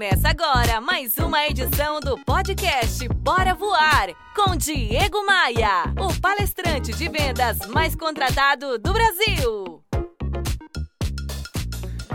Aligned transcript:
Começa 0.00 0.30
agora 0.30 0.80
mais 0.80 1.18
uma 1.18 1.46
edição 1.46 2.00
do 2.00 2.16
podcast 2.24 3.06
Bora 3.16 3.52
Voar 3.52 4.08
com 4.34 4.56
Diego 4.56 5.26
Maia, 5.26 5.92
o 6.00 6.18
palestrante 6.18 6.90
de 6.94 7.06
vendas 7.06 7.58
mais 7.66 7.94
contratado 7.94 8.78
do 8.78 8.94
Brasil. 8.94 9.79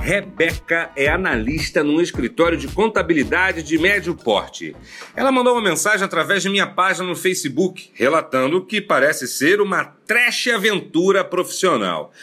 Rebeca 0.06 0.92
é 0.96 1.08
analista 1.08 1.84
num 1.84 2.00
escritório 2.00 2.56
de 2.56 2.68
contabilidade 2.68 3.64
de 3.64 3.76
médio 3.80 4.14
porte. 4.14 4.76
Ela 5.16 5.32
mandou 5.32 5.54
uma 5.54 5.68
mensagem 5.68 6.06
através 6.06 6.44
de 6.44 6.50
minha 6.50 6.68
página 6.68 7.08
no 7.08 7.16
Facebook, 7.16 7.90
relatando 7.92 8.64
que 8.64 8.80
parece 8.80 9.28
ser 9.28 9.60
uma 9.60 9.84
trash 10.06 10.50
aventura 10.50 11.24
profissional. 11.24 12.14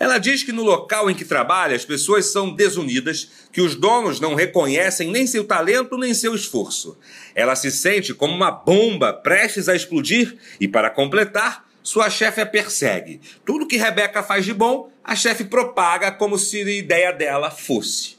Ela 0.00 0.18
diz 0.18 0.42
que 0.42 0.50
no 0.50 0.64
local 0.64 1.08
em 1.08 1.14
que 1.14 1.24
trabalha 1.24 1.76
as 1.76 1.84
pessoas 1.84 2.26
são 2.26 2.52
desunidas, 2.52 3.30
que 3.52 3.60
os 3.60 3.76
donos 3.76 4.18
não 4.18 4.34
reconhecem 4.34 5.08
nem 5.08 5.24
seu 5.24 5.44
talento 5.44 5.96
nem 5.96 6.12
seu 6.14 6.34
esforço. 6.34 6.98
Ela 7.36 7.54
se 7.54 7.70
sente 7.70 8.12
como 8.12 8.34
uma 8.34 8.50
bomba 8.50 9.12
prestes 9.12 9.68
a 9.68 9.76
explodir 9.76 10.36
e, 10.60 10.66
para 10.66 10.90
completar, 10.90 11.67
sua 11.88 12.10
chefe 12.10 12.42
a 12.42 12.44
persegue. 12.44 13.18
Tudo 13.46 13.66
que 13.66 13.78
Rebeca 13.78 14.22
faz 14.22 14.44
de 14.44 14.52
bom, 14.52 14.92
a 15.02 15.16
chefe 15.16 15.42
propaga 15.44 16.12
como 16.12 16.36
se 16.36 16.60
a 16.60 16.70
ideia 16.70 17.12
dela 17.12 17.50
fosse. 17.50 18.18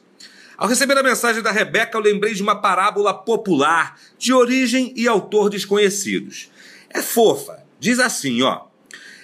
Ao 0.58 0.68
receber 0.68 0.98
a 0.98 1.04
mensagem 1.04 1.44
da 1.44 1.52
Rebeca, 1.52 1.96
eu 1.96 2.02
lembrei 2.02 2.34
de 2.34 2.42
uma 2.42 2.60
parábola 2.60 3.14
popular, 3.14 3.96
de 4.18 4.34
origem 4.34 4.92
e 4.96 5.08
autor 5.08 5.52
desconhecidos. 5.52 6.50
É 6.90 7.04
fofa. 7.04 7.64
Diz 7.80 8.00
assim, 8.00 8.42
ó. 8.42 8.62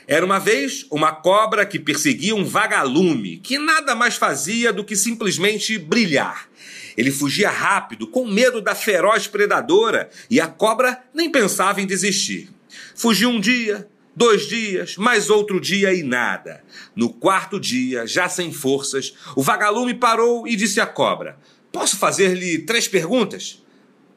Era 0.08 0.24
uma 0.24 0.38
vez 0.38 0.86
uma 0.92 1.12
cobra 1.12 1.66
que 1.66 1.80
perseguia 1.80 2.36
um 2.36 2.46
vagalume, 2.46 3.38
que 3.38 3.58
nada 3.58 3.96
mais 3.96 4.16
fazia 4.16 4.72
do 4.72 4.84
que 4.84 4.96
simplesmente 4.96 5.80
brilhar. 5.80 6.48
Ele 6.96 7.10
fugia 7.10 7.50
rápido, 7.50 8.06
com 8.06 8.28
medo 8.28 8.62
da 8.62 8.76
feroz 8.76 9.26
predadora, 9.26 10.08
e 10.30 10.40
a 10.40 10.46
cobra 10.46 11.04
nem 11.16 11.32
pensava 11.32 11.82
em 11.82 11.88
desistir. 11.88 12.52
Fugiu 12.94 13.30
um 13.30 13.40
dia, 13.40 13.90
Dois 14.16 14.48
dias, 14.48 14.96
mais 14.96 15.30
outro 15.30 15.60
dia 15.60 15.94
e 15.94 16.02
nada. 16.02 16.64
No 16.96 17.10
quarto 17.10 17.60
dia, 17.60 18.08
já 18.08 18.30
sem 18.30 18.50
forças, 18.50 19.14
o 19.36 19.44
vagalume 19.44 19.94
parou 19.94 20.48
e 20.48 20.56
disse 20.56 20.80
à 20.80 20.86
cobra: 20.86 21.38
Posso 21.70 21.98
fazer-lhe 21.98 22.60
três 22.60 22.88
perguntas? 22.88 23.62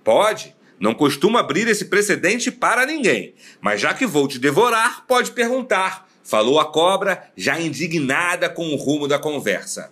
Pode. 0.04 0.56
Não 0.78 0.94
costumo 0.94 1.36
abrir 1.36 1.66
esse 1.66 1.86
precedente 1.86 2.52
para 2.52 2.86
ninguém, 2.86 3.34
mas 3.60 3.80
já 3.80 3.92
que 3.92 4.06
vou 4.06 4.28
te 4.28 4.38
devorar, 4.38 5.04
pode 5.08 5.32
perguntar, 5.32 6.08
falou 6.22 6.60
a 6.60 6.66
cobra, 6.66 7.32
já 7.36 7.60
indignada 7.60 8.48
com 8.48 8.69
o 8.69 8.76
rumo 8.76 9.08
da 9.08 9.19
conversa. 9.19 9.91